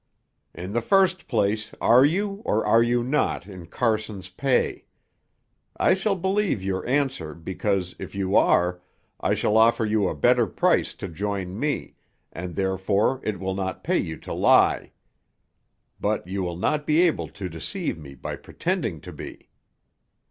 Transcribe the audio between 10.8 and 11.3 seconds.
to